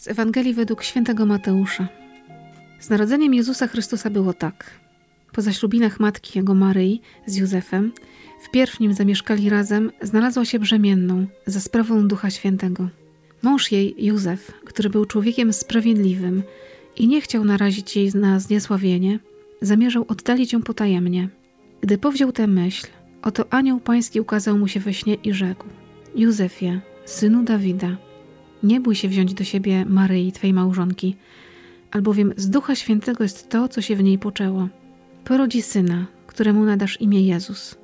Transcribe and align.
Z 0.00 0.08
Ewangelii 0.08 0.54
według 0.54 0.82
świętego 0.82 1.26
Mateusza. 1.26 1.88
Z 2.78 2.90
narodzeniem 2.90 3.34
Jezusa 3.34 3.66
Chrystusa 3.66 4.10
było 4.10 4.32
tak. 4.32 4.70
Po 5.32 5.42
zaślubinach 5.42 6.00
matki 6.00 6.38
jego 6.38 6.54
Maryi 6.54 7.00
z 7.26 7.36
Józefem, 7.36 7.92
wpierw 8.42 8.80
nim 8.80 8.94
zamieszkali 8.94 9.50
razem, 9.50 9.92
znalazła 10.02 10.44
się 10.44 10.58
brzemienną 10.58 11.26
za 11.46 11.60
sprawą 11.60 12.08
Ducha 12.08 12.30
Świętego. 12.30 12.88
Mąż 13.42 13.72
jej, 13.72 13.94
Józef, 14.06 14.52
który 14.64 14.90
był 14.90 15.04
człowiekiem 15.04 15.52
sprawiedliwym 15.52 16.42
i 16.96 17.08
nie 17.08 17.20
chciał 17.20 17.44
narazić 17.44 17.96
jej 17.96 18.10
na 18.14 18.40
zniesławienie, 18.40 19.18
zamierzał 19.62 20.04
oddalić 20.08 20.52
ją 20.52 20.62
potajemnie. 20.62 21.28
Gdy 21.80 21.98
powziął 21.98 22.32
tę 22.32 22.46
myśl, 22.46 22.86
oto 23.22 23.52
anioł 23.52 23.80
pański 23.80 24.20
ukazał 24.20 24.58
mu 24.58 24.68
się 24.68 24.80
we 24.80 24.94
śnie 24.94 25.14
i 25.14 25.32
rzekł: 25.32 25.66
Józefie, 26.14 26.80
synu 27.04 27.44
Dawida, 27.44 27.96
nie 28.62 28.80
bój 28.80 28.94
się 28.94 29.08
wziąć 29.08 29.34
do 29.34 29.44
siebie 29.44 29.84
Maryi, 29.84 30.32
twej 30.32 30.52
małżonki, 30.52 31.16
albowiem 31.90 32.32
z 32.36 32.50
Ducha 32.50 32.74
Świętego 32.74 33.24
jest 33.24 33.48
to, 33.48 33.68
co 33.68 33.82
się 33.82 33.96
w 33.96 34.02
niej 34.02 34.18
poczęło. 34.18 34.68
Porodzi 35.24 35.62
syna, 35.62 36.06
któremu 36.26 36.64
nadasz 36.64 37.00
imię 37.00 37.26
Jezus. 37.26 37.78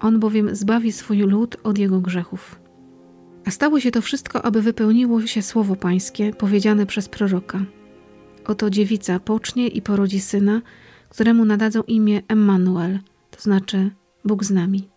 On 0.00 0.20
bowiem 0.20 0.56
zbawi 0.56 0.92
swój 0.92 1.18
lud 1.18 1.56
od 1.62 1.78
jego 1.78 2.00
grzechów. 2.00 2.60
A 3.46 3.50
stało 3.50 3.80
się 3.80 3.90
to 3.90 4.02
wszystko, 4.02 4.44
aby 4.44 4.62
wypełniło 4.62 5.26
się 5.26 5.42
słowo 5.42 5.76
Pańskie 5.76 6.34
powiedziane 6.34 6.86
przez 6.86 7.08
proroka. 7.08 7.64
Oto 8.46 8.70
dziewica 8.70 9.20
pocznie 9.20 9.68
i 9.68 9.82
porodzi 9.82 10.20
syna, 10.20 10.62
któremu 11.08 11.44
nadadzą 11.44 11.82
imię 11.82 12.22
Emmanuel, 12.28 12.98
to 13.30 13.40
znaczy 13.42 13.90
Bóg 14.24 14.44
z 14.44 14.50
nami. 14.50 14.88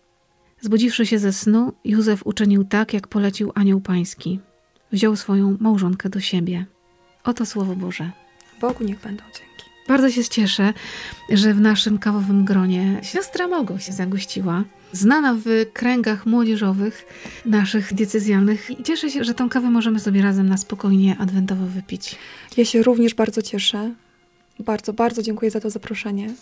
Zbudziwszy 0.60 1.06
się 1.06 1.18
ze 1.18 1.32
snu, 1.32 1.72
Józef 1.84 2.26
uczynił 2.26 2.64
tak, 2.64 2.94
jak 2.94 3.08
polecił 3.08 3.52
anioł 3.54 3.80
pański. 3.80 4.40
Wziął 4.92 5.16
swoją 5.16 5.56
małżonkę 5.60 6.08
do 6.08 6.20
siebie. 6.20 6.66
Oto 7.24 7.46
słowo 7.46 7.76
Boże. 7.76 8.10
Bogu 8.60 8.84
niech 8.84 9.00
będą 9.00 9.22
dzięki. 9.24 9.52
Bardzo 9.88 10.10
się 10.10 10.24
cieszę, 10.24 10.72
że 11.30 11.54
w 11.54 11.60
naszym 11.60 11.98
kawowym 11.98 12.44
gronie 12.44 13.00
siostra 13.02 13.48
Mogo 13.48 13.78
się 13.78 13.92
zagościła. 13.92 14.64
Znana 14.92 15.34
w 15.34 15.72
kręgach 15.72 16.26
młodzieżowych 16.26 17.06
naszych 17.46 17.94
decyzjalnych. 17.94 18.70
I 18.70 18.82
cieszę 18.82 19.10
się, 19.10 19.24
że 19.24 19.34
tą 19.34 19.48
kawę 19.48 19.70
możemy 19.70 20.00
sobie 20.00 20.22
razem 20.22 20.48
na 20.48 20.56
spokojnie 20.56 21.16
adwentowo 21.18 21.66
wypić. 21.66 22.16
Ja 22.56 22.64
się 22.64 22.82
również 22.82 23.14
bardzo 23.14 23.42
cieszę. 23.42 23.94
Bardzo, 24.58 24.92
bardzo 24.92 25.22
dziękuję 25.22 25.50
za 25.50 25.60
to 25.60 25.70
zaproszenie. 25.70 26.34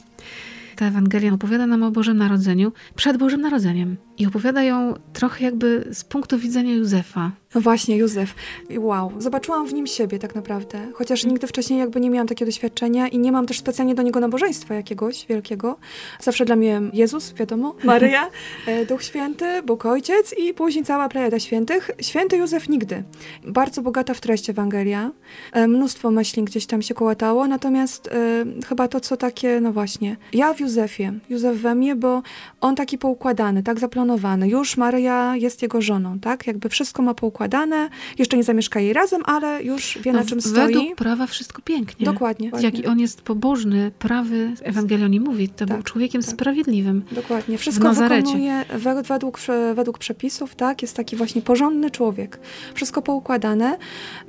Ta 0.76 0.86
Ewangelia 0.86 1.32
opowiada 1.32 1.66
nam 1.66 1.82
o 1.82 1.90
Bożym 1.90 2.16
Narodzeniu 2.16 2.72
przed 2.94 3.16
Bożym 3.16 3.40
Narodzeniem 3.40 3.96
i 4.18 4.26
opowiada 4.26 4.62
ją 4.62 4.94
trochę 5.12 5.44
jakby 5.44 5.88
z 5.92 6.04
punktu 6.04 6.38
widzenia 6.38 6.74
Józefa. 6.74 7.32
Właśnie, 7.54 7.96
Józef. 7.96 8.34
Wow, 8.78 9.12
zobaczyłam 9.18 9.66
w 9.66 9.74
nim 9.74 9.86
siebie 9.86 10.18
tak 10.18 10.34
naprawdę. 10.34 10.78
Chociaż 10.94 11.24
nigdy 11.24 11.46
wcześniej 11.46 11.78
jakby 11.78 12.00
nie 12.00 12.10
miałam 12.10 12.26
takiego 12.28 12.48
doświadczenia 12.48 13.08
i 13.08 13.18
nie 13.18 13.32
mam 13.32 13.46
też 13.46 13.58
specjalnie 13.58 13.94
do 13.94 14.02
niego 14.02 14.20
nabożeństwa 14.20 14.74
jakiegoś 14.74 15.26
wielkiego. 15.26 15.76
Zawsze 16.20 16.44
dla 16.44 16.56
mnie 16.56 16.80
Jezus, 16.92 17.32
wiadomo, 17.32 17.74
Maryja, 17.84 18.30
e, 18.66 18.86
Duch 18.86 19.02
Święty, 19.02 19.62
Bóg 19.62 19.86
Ojciec 19.86 20.34
i 20.38 20.54
później 20.54 20.84
cała 20.84 21.08
plejada 21.08 21.38
świętych. 21.38 21.90
Święty 22.00 22.36
Józef 22.36 22.68
nigdy. 22.68 23.02
Bardzo 23.44 23.82
bogata 23.82 24.14
w 24.14 24.20
treść 24.20 24.50
Ewangelia. 24.50 25.10
E, 25.52 25.68
mnóstwo 25.68 26.10
myśli 26.10 26.44
gdzieś 26.44 26.66
tam 26.66 26.82
się 26.82 26.94
kołatało, 26.94 27.46
natomiast 27.46 28.08
e, 28.08 28.44
chyba 28.68 28.88
to, 28.88 29.00
co 29.00 29.16
takie, 29.16 29.60
no 29.60 29.72
właśnie. 29.72 30.16
Ja 30.32 30.54
w 30.54 30.60
Józefie, 30.60 31.12
Józef 31.30 31.56
we 31.56 31.74
mnie, 31.74 31.96
bo 31.96 32.22
on 32.60 32.76
taki 32.76 32.98
poukładany, 32.98 33.62
tak 33.62 33.80
zaplanowany. 33.80 34.48
Już 34.48 34.76
Maryja 34.76 35.36
jest 35.36 35.62
jego 35.62 35.80
żoną, 35.80 36.18
tak? 36.20 36.46
Jakby 36.46 36.68
wszystko 36.68 37.02
ma 37.02 37.14
poukładane 37.14 37.39
poukładane, 37.40 37.88
jeszcze 38.18 38.36
nie 38.36 38.44
zamieszkali 38.44 38.92
razem, 38.92 39.22
ale 39.24 39.62
już 39.62 39.98
wie 40.02 40.12
na 40.12 40.24
czym 40.24 40.40
stoi. 40.40 40.66
Według 40.74 40.96
prawa 40.96 41.26
wszystko 41.26 41.62
pięknie. 41.62 42.06
Dokładnie. 42.06 42.50
Jaki 42.60 42.86
on 42.86 43.00
jest 43.00 43.22
pobożny, 43.22 43.90
prawy, 43.98 44.52
Ewangelia 44.62 45.08
nie 45.08 45.20
mówi, 45.20 45.48
to 45.48 45.66
Tak, 45.66 45.68
był 45.68 45.82
człowiekiem 45.82 46.22
tak. 46.22 46.30
sprawiedliwym. 46.30 47.02
Dokładnie. 47.12 47.58
Wszystko 47.58 47.92
wykonuje 47.92 48.64
we- 48.74 49.02
według, 49.02 49.38
według 49.74 49.98
przepisów, 49.98 50.54
tak? 50.54 50.82
Jest 50.82 50.96
taki 50.96 51.16
właśnie 51.16 51.42
porządny 51.42 51.90
człowiek. 51.90 52.40
Wszystko 52.74 53.02
poukładane. 53.02 53.78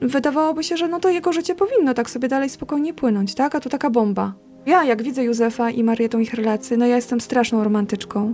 Wydawałoby 0.02 0.64
się, 0.64 0.78
że 0.78 0.88
no 0.88 1.00
to 1.00 1.10
jego 1.10 1.34
życie 1.34 1.56
powinno 1.56 1.94
tak 1.94 2.10
sobie 2.10 2.28
dalej 2.28 2.50
spokojnie 2.50 2.94
płynąć, 2.94 3.36
tak? 3.36 3.56
A 3.56 3.60
tu 3.60 3.70
taka 3.70 3.90
bomba. 3.90 4.34
Ja, 4.66 4.84
jak 4.84 5.04
widzę 5.04 5.24
Józefa 5.24 5.70
i 5.70 5.84
Marię, 5.84 6.10
tą 6.10 6.20
ich 6.20 6.34
relację, 6.34 6.78
no 6.78 6.86
ja 6.86 6.96
jestem 6.96 7.22
straszną 7.22 7.64
romantyczką. 7.64 8.34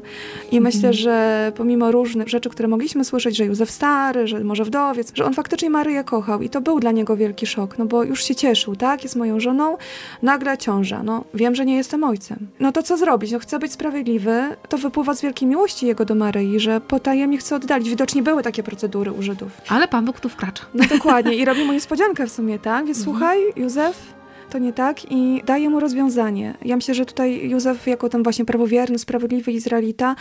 I 0.52 0.62
myślę, 0.62 0.94
że 0.94 1.52
pomimo 1.56 1.92
różnych 1.92 2.28
rzeczy, 2.30 2.50
które 2.50 2.68
mogliśmy 2.68 3.06
słyszeć, 3.06 3.36
że 3.36 3.46
Józef 3.46 3.72
stary, 3.72 4.28
że 4.28 4.40
może 4.44 4.66
wdowiec, 4.66 5.12
że 5.16 5.26
on 5.26 5.34
faktycznie 5.34 5.70
Maryję 5.70 6.04
kochał 6.04 6.42
i 6.42 6.50
to 6.50 6.62
był 6.62 6.80
dla 6.80 6.92
niego 6.92 7.18
wielki 7.18 7.46
szok, 7.46 7.78
no 7.78 7.86
bo 7.86 8.04
już 8.04 8.24
się 8.24 8.36
cieszył, 8.36 8.76
tak? 8.76 9.04
Jest 9.04 9.16
moją 9.16 9.40
żoną, 9.40 9.78
nagle 10.22 10.58
ciąża, 10.58 11.04
no 11.04 11.24
wiem, 11.34 11.56
że 11.56 11.66
nie 11.66 11.76
jestem 11.76 12.04
ojcem. 12.04 12.38
No 12.60 12.72
to 12.72 12.84
co 12.84 12.98
zrobić? 12.98 13.32
No 13.32 13.40
chcę 13.40 13.60
być 13.60 13.72
sprawiedliwy, 13.72 14.42
to 14.70 14.78
wypływa 14.78 15.14
z 15.14 15.22
wielkiej 15.22 15.48
miłości 15.48 15.88
jego 15.88 16.06
do 16.06 16.16
Maryi, 16.16 16.60
że 16.60 16.82
potajemnie 16.82 17.38
chce 17.38 17.56
oddalić. 17.56 17.90
Widocznie 17.90 18.24
były 18.24 18.44
takie 18.44 18.64
procedury 18.64 19.12
u 19.12 19.22
Żydów. 19.22 19.50
Ale 19.70 19.88
Pan 19.88 20.06
Bóg 20.06 20.20
tu 20.20 20.30
wkracza. 20.30 20.64
No 20.74 20.84
dokładnie 20.90 21.36
i 21.36 21.46
robi 21.46 21.64
mu 21.68 21.74
niespodziankę 21.74 22.28
w 22.28 22.32
sumie, 22.32 22.60
tak? 22.60 22.86
Więc 22.86 22.98
Mhm. 22.98 23.16
słuchaj, 23.18 23.40
Józef, 23.56 24.17
to 24.50 24.58
nie 24.58 24.74
tak 24.74 25.12
i 25.12 25.42
daje 25.46 25.70
mu 25.70 25.80
rozwiązanie. 25.80 26.54
Ja 26.66 26.76
myślę, 26.76 26.94
że 26.94 27.06
tutaj 27.06 27.50
Józef 27.50 27.88
jako 27.88 28.10
ten 28.10 28.24
właśnie 28.24 28.46
prawowierny, 28.46 29.00
sprawiedliwy 29.00 29.52
Izraelita 29.52 30.16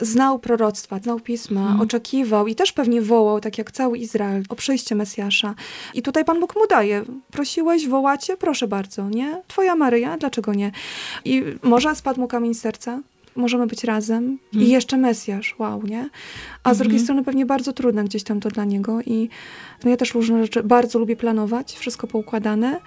znał 0.00 0.38
proroctwa, 0.38 0.98
znał 0.98 1.20
pisma, 1.20 1.60
Mhm. 1.60 1.80
oczekiwał 1.80 2.46
i 2.46 2.54
też 2.54 2.72
pewnie 2.72 3.02
wołał, 3.02 3.40
tak 3.40 3.58
jak 3.58 3.72
cały 3.72 3.98
Izrael, 3.98 4.42
o 4.48 4.54
przyjście 4.54 4.94
Mesjasza. 4.94 5.54
I 5.94 6.02
tutaj 6.02 6.24
Pan 6.24 6.40
Bóg 6.40 6.56
mu 6.56 6.66
daje. 6.66 7.04
Prosiłeś, 7.30 7.88
wołacie? 7.88 8.36
Proszę 8.36 8.68
bardzo, 8.68 9.08
nie? 9.10 9.42
Twoja 9.48 9.76
Maryja, 9.76 10.16
dlaczego 10.16 10.54
nie? 10.54 10.72
I 11.24 11.42
może 11.62 11.94
spadł 11.94 12.20
mu 12.20 12.28
kamień 12.28 12.54
z 12.54 12.60
serca? 12.60 13.00
Możemy 13.36 13.66
być 13.66 13.84
razem. 13.84 14.38
I 14.52 14.56
Mhm. 14.56 14.72
jeszcze 14.72 14.96
Mesjasz, 14.96 15.54
wow, 15.58 15.82
nie? 15.86 16.08
A 16.64 16.74
z 16.74 16.78
drugiej 16.78 16.92
Mhm. 16.96 17.04
strony 17.04 17.24
pewnie 17.24 17.46
bardzo 17.46 17.72
trudne 17.72 18.04
gdzieś 18.04 18.22
tam 18.22 18.40
to 18.40 18.48
dla 18.48 18.64
niego 18.64 19.00
i 19.06 19.28
no 19.84 19.90
ja 19.90 19.96
też 19.96 20.14
różne 20.14 20.42
rzeczy 20.42 20.62
bardzo 20.62 20.98
lubię 20.98 21.16
planować, 21.16 21.72
wszystko 21.72 22.06
poukładane, 22.06 22.80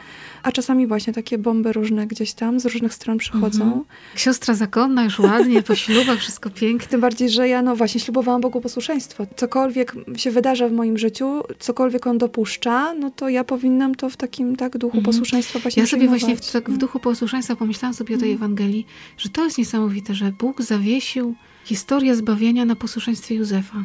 a 0.44 0.52
czasami 0.52 0.88
właśnie 0.88 1.14
takie 1.14 1.38
bomby 1.38 1.74
różne 1.74 2.08
gdzieś 2.08 2.34
tam 2.34 2.60
z 2.60 2.66
różnych 2.66 2.94
stron 2.94 3.18
przychodzą. 3.18 3.64
Mhm. 3.64 3.84
Siostra 4.16 4.54
zakonna 4.54 5.04
już 5.04 5.20
ładnie, 5.20 5.64
po 5.64 5.76
ślubach, 5.76 6.20
wszystko 6.20 6.50
pięknie. 6.62 6.88
Tym 6.88 7.02
bardziej, 7.02 7.30
że 7.30 7.48
ja 7.48 7.62
no 7.62 7.76
właśnie 7.76 8.02
ślubowałam 8.02 8.42
Bogu 8.42 8.62
posłuszeństwo. 8.62 9.26
Cokolwiek 9.36 9.94
się 10.16 10.32
wydarza 10.32 10.68
w 10.70 10.72
moim 10.72 10.98
życiu, 10.98 11.42
cokolwiek 11.60 12.08
On 12.08 12.18
dopuszcza, 12.18 12.94
no 12.94 13.12
to 13.12 13.30
ja 13.30 13.44
powinnam 13.44 13.96
to 13.96 14.10
w 14.10 14.18
takim 14.18 14.56
tak 14.56 14.78
duchu 14.78 15.02
posłuszeństwa 15.02 15.60
właśnie 15.60 15.84
Ja 15.84 15.88
sobie 15.88 16.08
właśnie 16.08 16.36
w, 16.36 16.52
tak 16.52 16.70
w 16.70 16.78
duchu 16.78 17.00
posłuszeństwa 17.00 17.56
pomyślałam 17.56 17.94
sobie 17.94 18.16
o 18.16 18.20
tej. 18.20 18.32
Ewangelii, 18.32 18.86
że 19.18 19.30
to 19.30 19.44
jest 19.44 19.58
niesamowite, 19.58 20.16
że 20.16 20.32
Bóg 20.42 20.62
zawiesił 20.62 21.36
historię 21.66 22.16
zbawienia 22.16 22.66
na 22.66 22.76
posłuszeństwie 22.76 23.36
Józefa. 23.36 23.84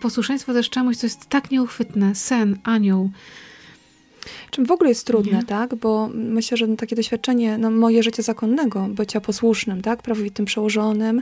Posłuszeństwo 0.00 0.52
też 0.52 0.70
czemuś, 0.70 0.96
co 0.96 1.06
jest 1.06 1.26
tak 1.26 1.50
nieuchwytne. 1.50 2.14
Sen, 2.14 2.58
anioł. 2.64 3.10
Czym 4.50 4.66
w 4.66 4.70
ogóle 4.70 4.88
jest 4.90 5.06
trudne, 5.06 5.38
Nie? 5.38 5.44
tak? 5.44 5.74
Bo 5.74 6.10
myślę, 6.14 6.56
że 6.56 6.68
takie 6.68 6.96
doświadczenie, 6.96 7.58
no, 7.58 7.70
moje 7.70 8.02
życie 8.02 8.22
zakonnego, 8.22 8.86
bycia 8.90 9.20
posłusznym, 9.20 9.82
tak? 9.82 10.02
Prawowitym 10.02 10.44
przełożonym, 10.46 11.20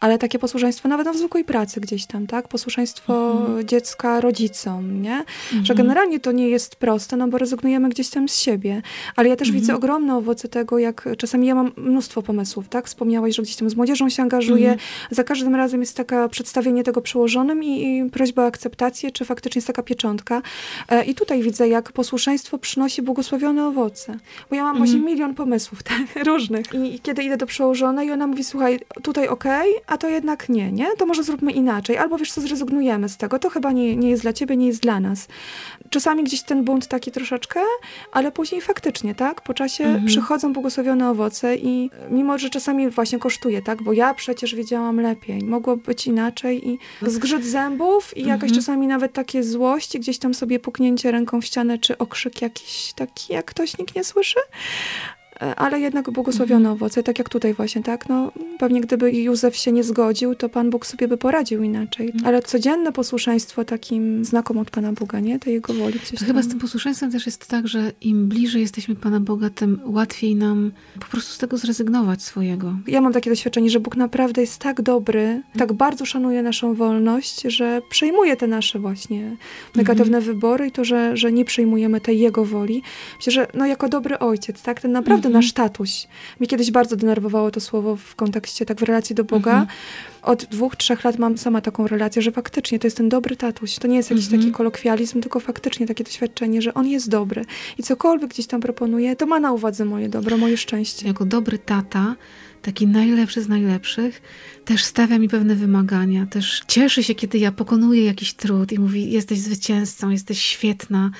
ale 0.00 0.18
takie 0.18 0.38
posłuszeństwo 0.38 0.88
nawet 0.88 1.06
no, 1.06 1.12
w 1.12 1.16
zwykłej 1.16 1.44
pracy 1.44 1.80
gdzieś 1.80 2.06
tam, 2.06 2.26
tak? 2.26 2.48
Posłuszeństwo 2.48 3.32
Mhm. 3.40 3.68
dziecka 3.68 4.20
rodzicom, 4.20 5.02
nie? 5.02 5.24
Że 5.50 5.58
Mhm. 5.58 5.76
generalnie 5.76 6.20
to 6.20 6.32
nie 6.32 6.48
jest 6.48 6.76
proste, 6.76 7.16
no 7.16 7.28
bo 7.28 7.38
rezygnujemy 7.38 7.88
gdzieś 7.88 8.08
tam 8.08 8.28
z 8.28 8.38
siebie. 8.38 8.82
Ale 9.16 9.28
ja 9.28 9.36
też 9.36 9.48
Mhm. 9.48 9.60
widzę 9.60 9.74
ogromne 9.76 10.16
owoce 10.16 10.48
tego, 10.48 10.78
jak 10.78 11.08
czasami 11.18 11.46
ja 11.46 11.54
mam 11.54 11.72
mnóstwo 11.76 12.22
pomysłów, 12.22 12.68
tak? 12.68 12.86
Wspomniałaś, 12.86 13.36
że 13.36 13.42
gdzieś 13.42 13.56
tam 13.56 13.70
z 13.70 13.74
młodzieżą 13.76 14.08
się 14.08 14.22
angażuję. 14.22 14.70
Mhm. 14.72 14.88
Za 15.10 15.24
każdym 15.24 15.54
razem 15.54 15.80
jest 15.80 15.96
taka 15.96 16.28
przedstawienie 16.28 16.84
tego 16.84 17.00
przełożonym 17.02 17.64
i, 17.64 17.96
i 17.98 18.10
prośba 18.10 18.42
o 18.42 18.46
akceptację, 18.46 19.10
czy 19.10 19.24
faktycznie 19.24 19.58
jest 19.58 19.66
taka 19.66 19.82
pieczątka. 19.82 20.42
E, 20.88 21.04
I 21.04 21.14
tutaj 21.14 21.42
widzę, 21.42 21.68
jak 21.68 21.92
posłuszeństwo 21.92 22.41
przynosi 22.58 23.02
błogosławione 23.02 23.66
owoce. 23.66 24.16
Bo 24.50 24.56
ja 24.56 24.62
mam 24.62 24.70
Mhm. 24.76 24.86
właśnie 24.86 25.00
milion 25.12 25.34
pomysłów, 25.34 25.82
tak? 25.92 26.24
Różnych. 26.26 26.74
I, 26.74 26.94
I 26.94 27.00
kiedy 27.00 27.22
idę 27.22 27.36
do 27.36 27.46
przełożonej 27.46 28.08
i 28.08 28.10
ona 28.10 28.26
mówi, 28.26 28.44
słuchaj, 28.44 28.80
tutaj 29.02 29.28
okej, 29.28 29.72
a 29.86 29.98
to 29.98 30.08
jednak 30.08 30.48
nie, 30.48 30.72
nie? 30.72 30.86
To 30.98 31.06
może 31.06 31.22
zróbmy 31.22 31.52
inaczej. 31.52 31.98
Albo 31.98 32.18
wiesz 32.18 32.32
co, 32.32 32.40
zrezygnujemy 32.40 33.08
z 33.08 33.16
tego. 33.16 33.38
To 33.38 33.50
chyba 33.50 33.72
nie, 33.72 33.96
nie 33.96 34.10
jest 34.10 34.22
dla 34.22 34.32
ciebie, 34.32 34.56
nie 34.56 34.66
jest 34.66 34.80
dla 34.82 35.00
nas. 35.00 35.28
Czasami 35.90 36.24
gdzieś 36.24 36.42
ten 36.42 36.64
bunt 36.64 36.86
taki 36.86 37.10
troszeczkę, 37.10 37.60
ale 38.12 38.32
później 38.32 38.60
faktycznie, 38.60 39.14
tak? 39.14 39.40
Po 39.40 39.54
czasie 39.54 39.84
Mhm. 39.84 40.06
przychodzą 40.06 40.52
błogosławione 40.52 41.10
owoce 41.10 41.56
i 41.56 41.90
mimo, 42.10 42.38
że 42.38 42.50
czasami 42.50 42.90
właśnie 42.90 43.18
kosztuje, 43.18 43.62
tak? 43.62 43.82
Bo 43.82 43.92
ja 43.92 44.14
przecież 44.14 44.54
wiedziałam 44.54 45.00
lepiej. 45.00 45.42
Mogło 45.44 45.76
być 45.76 46.06
inaczej 46.06 46.68
i 46.68 46.78
zgrzyt 47.02 47.44
zębów 47.44 48.16
i 48.16 48.20
jakaś 48.20 48.50
Mhm. 48.50 48.54
czasami 48.60 48.86
nawet 48.86 49.12
takie 49.12 49.42
złość 49.42 49.98
gdzieś 49.98 50.18
tam 50.18 50.34
sobie 50.34 50.58
puknięcie 50.58 51.10
ręką 51.12 51.40
w 51.40 51.44
ścianę, 51.44 51.78
czy 51.78 51.98
okrzyk 51.98 52.31
jakiś 52.40 52.92
taki, 52.92 53.32
jak 53.32 53.46
ktoś 53.46 53.78
nikt 53.78 53.94
nie 53.94 54.04
słyszy. 54.04 54.40
E, 55.42 55.54
Ale 55.54 55.80
jednak 55.80 56.10
błogosławione 56.10 56.58
Mhm. 56.68 56.72
owoce, 56.74 57.02
tak 57.02 57.18
jak 57.18 57.28
tutaj 57.28 57.54
właśnie, 57.54 57.82
tak? 57.82 58.08
No, 58.08 58.32
Pewnie 58.58 58.80
gdyby 58.80 59.12
Józef 59.12 59.56
się 59.56 59.72
nie 59.72 59.84
zgodził, 59.84 60.34
to 60.34 60.48
Pan 60.48 60.70
Bóg 60.70 60.86
sobie 60.86 61.08
by 61.08 61.16
poradził 61.16 61.62
inaczej. 61.62 62.06
Mhm. 62.06 62.26
Ale 62.26 62.42
codzienne 62.42 62.92
posłuszeństwo 62.92 63.64
takim 63.64 64.24
znakom 64.24 64.58
od 64.58 64.70
Pana 64.70 64.92
Boga, 64.92 65.20
nie? 65.20 65.38
Tej 65.38 65.52
Jego 65.54 65.72
woli 65.74 65.98
chyba 66.26 66.42
z 66.42 66.48
tym 66.48 66.58
posłuszeństwem 66.58 67.12
też 67.12 67.26
jest 67.26 67.46
tak, 67.46 67.68
że 67.68 67.92
im 68.00 68.28
bliżej 68.28 68.62
jesteśmy 68.62 68.94
Pana 68.94 69.20
Boga, 69.20 69.50
tym 69.50 69.80
łatwiej 69.84 70.36
nam 70.36 70.72
po 71.00 71.06
prostu 71.06 71.32
z 71.32 71.38
tego 71.38 71.56
zrezygnować 71.56 72.22
swojego. 72.22 72.74
Ja 72.86 73.00
mam 73.00 73.12
takie 73.12 73.30
doświadczenie, 73.30 73.70
że 73.70 73.80
Bóg 73.80 73.96
naprawdę 73.96 74.40
jest 74.40 74.58
tak 74.58 74.82
dobry, 74.82 75.42
tak 75.58 75.72
bardzo 75.72 76.04
szanuje 76.06 76.42
naszą 76.42 76.74
wolność, 76.74 77.42
że 77.42 77.82
przejmuje 77.90 78.36
te 78.36 78.46
nasze 78.46 78.78
właśnie 78.78 79.36
negatywne 79.76 80.20
wybory 80.20 80.66
i 80.66 80.70
to, 80.70 80.84
że, 80.84 81.16
że 81.16 81.32
nie 81.32 81.44
przyjmujemy 81.44 82.00
tej 82.00 82.18
Jego 82.20 82.44
woli. 82.44 82.82
Myślę, 83.16 83.32
że 83.32 83.46
no 83.54 83.66
jako 83.66 83.88
dobry 83.88 84.18
ojciec, 84.18 84.62
tak, 84.62 84.80
ten 84.80 84.92
naprawdę 84.92 85.28
Mhm. 85.28 85.31
Nasz 85.32 85.52
tatuś. 85.52 86.06
Mnie 86.40 86.46
kiedyś 86.46 86.70
bardzo 86.70 86.96
denerwowało 86.96 87.50
to 87.50 87.60
słowo 87.60 87.96
w 87.96 88.14
kontekście, 88.14 88.66
tak 88.66 88.80
w 88.80 88.82
relacji 88.82 89.14
do 89.14 89.24
Boga. 89.24 89.50
Mhm. 89.50 89.66
Od 90.22 90.44
dwóch, 90.44 90.76
trzech 90.76 91.04
lat 91.04 91.18
mam 91.18 91.38
sama 91.38 91.60
taką 91.60 91.86
relację, 91.86 92.22
że 92.22 92.32
faktycznie 92.32 92.78
to 92.78 92.86
jest 92.86 92.96
ten 92.96 93.08
dobry 93.08 93.36
tatuś. 93.36 93.78
To 93.78 93.88
nie 93.88 93.96
jest 93.96 94.10
jakiś 94.10 94.24
Mhm. 94.24 94.42
taki 94.42 94.52
kolokwializm, 94.52 95.20
tylko 95.20 95.40
faktycznie 95.40 95.86
takie 95.86 96.04
doświadczenie, 96.04 96.62
że 96.62 96.74
on 96.74 96.86
jest 96.86 97.08
dobry. 97.08 97.44
I 97.78 97.82
cokolwiek 97.82 98.30
gdzieś 98.30 98.46
tam 98.46 98.60
proponuje, 98.60 99.16
to 99.16 99.26
ma 99.26 99.40
na 99.40 99.52
uwadze 99.52 99.84
moje 99.84 100.08
dobro, 100.08 100.36
moje 100.36 100.56
szczęście. 100.56 101.08
Jako 101.08 101.24
dobry 101.24 101.58
tata, 101.58 102.16
taki 102.62 102.86
najlepszy 102.86 103.42
z 103.42 103.48
najlepszych, 103.48 104.22
też 104.64 104.84
stawia 104.84 105.18
mi 105.18 105.28
pewne 105.28 105.54
wymagania, 105.54 106.26
też 106.26 106.62
cieszy 106.68 107.02
się, 107.02 107.14
kiedy 107.14 107.38
ja 107.38 107.52
pokonuję 107.52 108.04
jakiś 108.04 108.34
trud 108.34 108.72
i 108.72 108.78
mówi, 108.78 109.10
jesteś 109.10 109.38
zwycięzcą, 109.38 110.10
jesteś 110.10 110.42
świetna. 110.42 111.10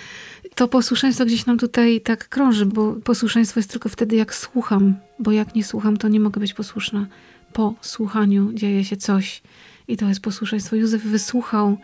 To 0.54 0.68
posłuszeństwo 0.68 1.24
gdzieś 1.24 1.46
nam 1.46 1.58
tutaj 1.58 2.00
tak 2.00 2.28
krąży, 2.28 2.66
bo 2.66 2.92
posłuszeństwo 2.92 3.60
jest 3.60 3.70
tylko 3.70 3.88
wtedy, 3.88 4.16
jak 4.16 4.34
słucham, 4.34 4.94
bo 5.18 5.32
jak 5.32 5.54
nie 5.54 5.64
słucham, 5.64 5.96
to 5.96 6.08
nie 6.08 6.20
mogę 6.20 6.40
być 6.40 6.54
posłuszna. 6.54 7.06
Po 7.52 7.74
słuchaniu 7.80 8.52
dzieje 8.52 8.84
się 8.84 8.96
coś 8.96 9.42
i 9.88 9.96
to 9.96 10.08
jest 10.08 10.20
posłuszeństwo. 10.20 10.76
Józef 10.76 11.02
wysłuchał 11.02 11.76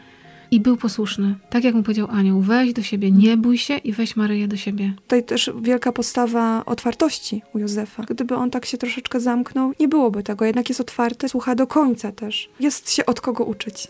i 0.51 0.61
był 0.61 0.77
posłuszny. 0.77 1.35
Tak 1.51 1.65
jak 1.65 1.75
mu 1.75 1.83
powiedział 1.83 2.09
anioł, 2.11 2.41
weź 2.41 2.73
do 2.73 2.83
siebie, 2.83 3.11
nie 3.11 3.37
bój 3.37 3.59
się 3.59 3.77
i 3.77 3.93
weź 3.93 4.17
Maryję 4.17 4.49
do 4.49 4.57
siebie. 4.57 4.93
Tutaj 5.03 5.25
też 5.25 5.51
wielka 5.63 5.93
postawa 5.93 6.65
otwartości 6.65 7.43
u 7.55 7.59
Józefa. 7.59 8.03
Gdyby 8.03 8.35
on 8.35 8.51
tak 8.51 8.67
się 8.67 8.79
troszeczkę 8.79 9.21
zamknął, 9.21 9.73
nie 9.81 9.89
byłoby 9.89 10.23
tego. 10.23 10.45
Jednak 10.45 10.69
jest 10.69 10.81
otwarty, 10.81 11.29
słucha 11.29 11.55
do 11.55 11.67
końca 11.67 12.13
też. 12.13 12.49
Jest 12.61 12.91
się 12.91 13.07
od 13.07 13.21
kogo 13.21 13.45
uczyć. 13.45 13.89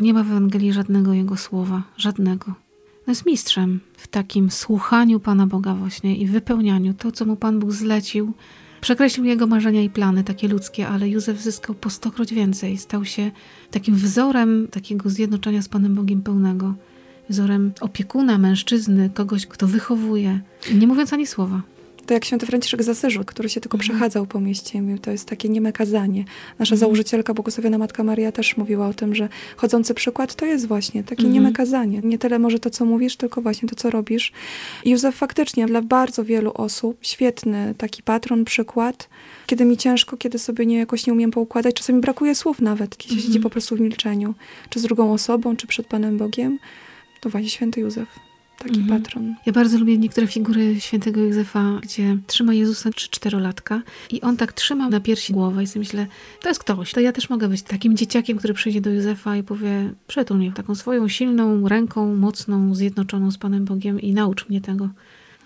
Nie 0.00 0.14
ma 0.14 0.22
w 0.22 0.30
Ewangelii 0.30 0.72
żadnego 0.72 1.12
jego 1.12 1.36
słowa, 1.36 1.82
żadnego. 1.96 2.54
No 3.06 3.10
jest 3.10 3.26
mistrzem 3.26 3.80
w 3.96 4.08
takim 4.08 4.50
słuchaniu 4.50 5.20
Pana 5.20 5.46
Boga 5.46 5.74
właśnie 5.74 6.16
i 6.16 6.26
wypełnianiu 6.26 6.94
to, 6.94 7.12
co 7.12 7.24
mu 7.24 7.36
Pan 7.36 7.58
Bóg 7.58 7.72
zlecił. 7.72 8.32
Przekreślił 8.80 9.26
jego 9.26 9.46
marzenia 9.46 9.82
i 9.82 9.90
plany, 9.90 10.24
takie 10.24 10.48
ludzkie, 10.48 10.88
ale 10.88 11.08
Józef 11.08 11.40
zyskał 11.40 11.74
po 11.74 11.90
stokroć 11.90 12.34
więcej. 12.34 12.78
Stał 12.78 13.04
się 13.04 13.30
takim 13.70 13.94
wzorem 13.94 14.68
takiego 14.70 15.10
zjednoczenia 15.10 15.62
z 15.62 15.68
Panem 15.68 15.94
Bogiem 15.94 16.22
pełnego. 16.22 16.74
Wzorem 17.28 17.72
opiekuna, 17.80 18.38
mężczyzny, 18.38 19.10
kogoś, 19.14 19.46
kto 19.46 19.66
wychowuje. 19.66 20.40
Nie 20.74 20.86
mówiąc 20.86 21.12
ani 21.12 21.26
słowa. 21.26 21.62
To 22.10 22.14
jak 22.14 22.24
święty 22.24 22.46
Franciszek 22.46 22.82
z 22.82 22.88
Asyżu, 22.88 23.24
który 23.26 23.48
się 23.48 23.60
tylko 23.60 23.76
Mhm. 23.78 23.90
przechadzał 23.90 24.26
po 24.26 24.40
mieście 24.40 24.78
i 24.78 24.82
mówił, 24.82 24.98
to 24.98 25.10
jest 25.10 25.28
takie 25.28 25.48
nieme 25.48 25.72
kazanie. 25.72 26.24
Nasza 26.58 26.74
Mhm. 26.74 26.78
założycielka, 26.78 27.34
błogosławiona 27.34 27.78
Matka 27.78 28.04
Maria 28.04 28.32
też 28.32 28.56
mówiła 28.56 28.88
o 28.88 28.94
tym, 28.94 29.14
że 29.14 29.28
chodzący 29.56 29.94
przykład 29.94 30.34
to 30.34 30.46
jest 30.46 30.66
właśnie 30.68 31.04
takie 31.04 31.22
Mhm. 31.22 31.32
nieme 31.34 31.52
kazanie. 31.52 32.00
Nie 32.04 32.18
tyle 32.18 32.38
może 32.38 32.58
to, 32.58 32.70
co 32.70 32.84
mówisz, 32.84 33.16
tylko 33.16 33.42
właśnie 33.42 33.68
to, 33.68 33.74
co 33.74 33.90
robisz. 33.90 34.32
I 34.84 34.90
Józef 34.90 35.14
faktycznie 35.14 35.66
dla 35.66 35.82
bardzo 35.82 36.24
wielu 36.24 36.52
osób 36.54 36.98
świetny 37.02 37.74
taki 37.78 38.02
patron, 38.02 38.44
przykład. 38.44 39.08
Kiedy 39.46 39.64
mi 39.64 39.76
ciężko, 39.76 40.16
kiedy 40.16 40.38
sobie 40.38 40.66
nie, 40.66 40.78
jakoś 40.78 41.06
nie 41.06 41.12
umiem 41.12 41.30
poukładać, 41.30 41.74
czasami 41.74 42.00
brakuje 42.00 42.34
słów 42.34 42.60
nawet, 42.60 42.96
kiedy 42.96 43.14
Mhm. 43.14 43.26
siedzi 43.26 43.40
po 43.40 43.50
prostu 43.50 43.76
w 43.76 43.80
milczeniu. 43.80 44.34
Czy 44.70 44.80
z 44.80 44.82
drugą 44.82 45.12
osobą, 45.12 45.56
czy 45.56 45.66
przed 45.66 45.86
Panem 45.86 46.18
Bogiem. 46.18 46.58
To 47.20 47.30
właśnie 47.30 47.50
święty 47.50 47.80
Józef, 47.80 48.08
taki 48.64 48.80
Mhm. 48.80 49.02
patron. 49.02 49.34
Ja 49.46 49.52
bardzo 49.52 49.78
lubię 49.78 49.98
niektóre 49.98 50.26
figury 50.26 50.80
świętego 50.80 51.20
Józefa, 51.20 51.78
gdzie 51.82 52.16
trzyma 52.26 52.54
Jezusa 52.54 52.90
czy 52.94 53.08
czterolatka 53.10 53.82
i 54.10 54.20
on 54.20 54.36
tak 54.36 54.52
trzyma 54.52 54.88
na 54.88 55.00
piersi 55.00 55.32
głowę 55.32 55.62
i 55.62 55.66
sobie 55.66 55.80
myślę, 55.80 56.06
to 56.40 56.48
jest 56.48 56.60
ktoś, 56.60 56.92
to 56.92 57.00
ja 57.00 57.12
też 57.12 57.30
mogę 57.30 57.48
być 57.48 57.62
takim 57.62 57.96
dzieciakiem, 57.96 58.38
który 58.38 58.54
przyjdzie 58.54 58.80
do 58.80 58.90
Józefa 58.90 59.36
i 59.36 59.42
powie, 59.42 59.92
przytul 60.06 60.36
mnie 60.36 60.52
taką 60.52 60.74
swoją 60.74 61.08
silną 61.08 61.68
ręką, 61.68 62.16
mocną, 62.16 62.74
zjednoczoną 62.74 63.30
z 63.30 63.38
Panem 63.38 63.64
Bogiem 63.64 64.00
i 64.00 64.12
naucz 64.12 64.48
mnie 64.48 64.60
tego. 64.60 64.88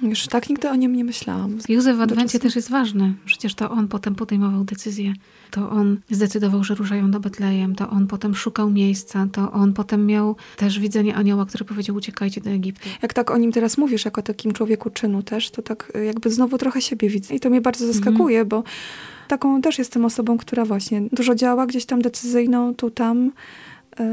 Już 0.03 0.27
tak 0.27 0.49
nigdy 0.49 0.71
o 0.71 0.75
nim 0.75 0.97
nie 0.97 1.05
myślałam. 1.05 1.59
Józef 1.69 1.97
w 1.97 2.01
Adwencie 2.01 2.39
też 2.39 2.57
jest 2.57 2.71
ważny. 2.71 3.15
Przecież 3.25 3.55
to 3.55 3.71
on 3.71 3.89
potem 3.89 4.15
podejmował 4.15 4.65
decyzję. 4.65 5.15
To 5.51 5.71
on 5.71 6.01
zdecydował, 6.11 6.65
że 6.65 6.75
ruszają 6.75 7.11
do 7.11 7.21
Betlejem. 7.21 7.75
To 7.75 7.91
on 7.91 8.07
potem 8.07 8.35
szukał 8.35 8.71
miejsca. 8.71 9.27
To 9.33 9.53
on 9.53 9.73
potem 9.73 10.07
miał 10.07 10.37
też 10.57 10.79
widzenie 10.79 11.15
anioła, 11.15 11.47
który 11.47 11.65
powiedział, 11.65 11.97
uciekajcie 11.97 12.41
do 12.41 12.51
Egiptu. 12.51 12.89
Jak 13.03 13.13
tak 13.13 13.31
o 13.31 13.39
nim 13.39 13.53
teraz 13.53 13.79
mówisz, 13.79 14.05
jako 14.05 14.23
takim 14.23 14.53
człowieku 14.53 14.91
czynu 14.91 15.23
też, 15.23 15.51
to 15.51 15.63
tak 15.63 15.93
jakby 16.07 16.31
znowu 16.31 16.59
trochę 16.59 16.83
siebie 16.83 17.09
widzę. 17.09 17.35
I 17.35 17.41
to 17.41 17.51
mnie 17.51 17.61
bardzo 17.61 17.87
zaskakuje, 17.87 18.45
bo 18.45 18.65
taką 19.29 19.63
też 19.63 19.79
jestem 19.79 20.05
osobą, 20.05 20.39
która 20.39 20.65
właśnie 20.65 21.03
dużo 21.13 21.35
działa, 21.35 21.67
gdzieś 21.67 21.87
tam 21.87 22.03
decyzyjną, 22.03 22.75
tu, 22.75 22.91
tam. 22.91 23.33
Y, 24.01 24.05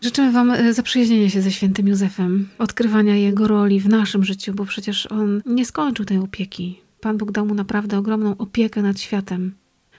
Życzymy 0.00 0.32
Wam 0.32 0.50
e, 0.50 0.72
zaprzyjaźnienia 0.74 1.30
się 1.30 1.42
ze 1.42 1.52
świętym 1.52 1.88
Józefem, 1.88 2.48
odkrywania 2.58 3.16
jego 3.16 3.48
roli 3.48 3.80
w 3.80 3.88
naszym 3.88 4.24
życiu, 4.24 4.54
bo 4.54 4.64
przecież 4.64 5.06
on 5.06 5.42
nie 5.46 5.66
skończył 5.66 6.04
tej 6.04 6.18
opieki. 6.18 6.80
Pan 7.00 7.18
Bóg 7.18 7.32
dał 7.32 7.46
mu 7.46 7.54
naprawdę 7.54 7.98
ogromną 7.98 8.36
opiekę 8.36 8.82
nad 8.82 9.00
światem, 9.00 9.54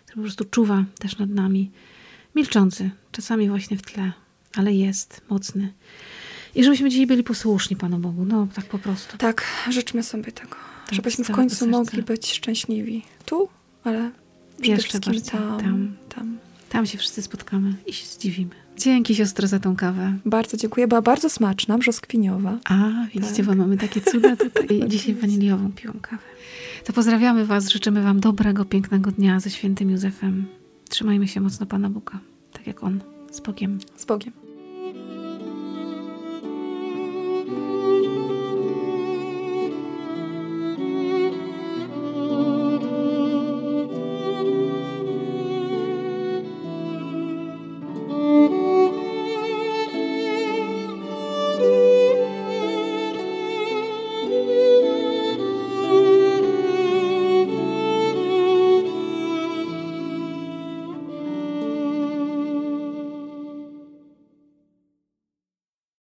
który 0.05 0.15
po 0.15 0.21
prostu 0.21 0.45
czuwa 0.45 0.85
też 0.99 1.17
nad 1.17 1.29
nami. 1.29 1.71
Milczący, 2.35 2.89
czasami 3.11 3.49
właśnie 3.49 3.77
w 3.77 3.81
tle, 3.81 4.11
ale 4.55 4.73
jest 4.73 5.21
mocny. 5.29 5.73
I 6.55 6.63
żebyśmy 6.63 6.89
dzisiaj 6.89 7.07
byli 7.07 7.23
posłuszni 7.23 7.75
Panu 7.75 7.99
Bogu, 7.99 8.25
no 8.25 8.47
tak 8.55 8.65
po 8.65 8.79
prostu. 8.79 9.17
Tak, 9.17 9.43
życzmy 9.69 10.03
sobie 10.03 10.31
tego. 10.31 10.55
Tak, 10.85 10.95
żebyśmy 10.95 11.23
w 11.23 11.31
końcu 11.31 11.67
mogli 11.67 12.03
być 12.03 12.33
szczęśliwi. 12.33 13.03
Tu, 13.25 13.49
ale 13.83 14.11
przede 14.55 14.69
Jeszcze 14.69 14.89
wszystkim 14.89 15.13
bardziej 15.13 15.31
tam. 15.31 15.59
tam. 15.59 15.95
Tam 16.69 16.85
się 16.85 16.97
wszyscy 16.97 17.21
spotkamy 17.21 17.73
i 17.85 17.93
się 17.93 18.05
zdziwimy. 18.05 18.51
Dzięki 18.77 19.15
siostro 19.15 19.47
za 19.47 19.59
tą 19.59 19.75
kawę. 19.75 20.13
Bardzo 20.25 20.57
dziękuję. 20.57 20.87
Była 20.87 21.01
bardzo 21.01 21.29
smaczna, 21.29 21.77
brzoskwiniowa. 21.77 22.57
A, 22.65 22.89
widzicie, 23.13 23.35
Tak. 23.35 23.45
bo 23.45 23.55
mamy 23.55 23.77
takie 23.77 24.01
cuda 24.01 24.35
tutaj. 24.35 24.67
Dzisiaj 24.89 25.15
waniliową 25.15 25.71
piłą 25.71 25.93
kawę. 26.01 26.23
To 26.85 26.93
pozdrawiamy 26.93 27.45
Was, 27.45 27.69
życzymy 27.69 28.03
Wam 28.03 28.19
dobrego, 28.19 28.65
pięknego 28.65 29.11
dnia 29.11 29.39
ze 29.39 29.49
świętym 29.49 29.89
Józefem. 29.89 30.45
Trzymajmy 30.89 31.27
się 31.27 31.41
mocno 31.41 31.65
Pana 31.65 31.89
Boga, 31.89 32.19
tak 32.53 32.67
jak 32.67 32.83
On, 32.83 32.99
z 33.31 33.39
Bogiem. 33.39 33.79
Z 33.97 34.05
Bogiem. 34.05 34.46